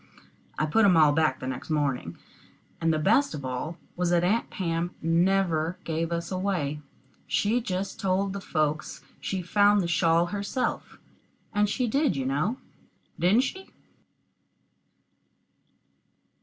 I 0.57 0.65
put 0.65 0.83
'em 0.83 0.97
all 0.97 1.11
back 1.11 1.39
the 1.39 1.45
next 1.45 1.69
morning, 1.69 2.17
and 2.81 2.91
the 2.91 2.97
best 2.97 3.35
of 3.35 3.43
it 3.43 3.45
all 3.45 3.77
was 3.95 4.09
that 4.09 4.23
Aunt 4.23 4.49
Pam 4.49 4.95
never 4.99 5.77
gave 5.83 6.11
us 6.11 6.31
away. 6.31 6.81
She 7.27 7.61
just 7.61 7.99
told 7.99 8.33
the 8.33 8.41
folks 8.41 9.01
she 9.19 9.43
found 9.43 9.79
the 9.79 9.87
shawl 9.87 10.25
herself, 10.33 10.97
and 11.53 11.69
she 11.69 11.85
did, 11.87 12.15
you 12.17 12.25
know 12.25 12.57
didn't 13.19 13.41
she? 13.41 13.69